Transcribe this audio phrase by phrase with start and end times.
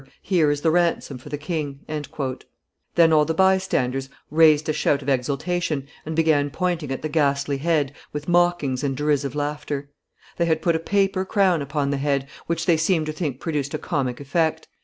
[0.23, 1.81] Here is the ransom for the king!"
[2.95, 7.07] Then all the by standers raised a shout of exultation, and began pointing at the
[7.07, 9.91] ghastly head, with mockings and derisive laughter.
[10.37, 13.75] They had put a paper crown upon the head, which they seemed to think produced
[13.75, 14.67] a comic effect.